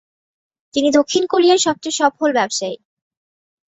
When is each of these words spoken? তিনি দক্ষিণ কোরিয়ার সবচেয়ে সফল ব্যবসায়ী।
তিনি 0.73 0.89
দক্ষিণ 0.97 1.23
কোরিয়ার 1.27 1.59
সবচেয়ে 1.65 1.99
সফল 2.01 2.29
ব্যবসায়ী। 2.33 2.75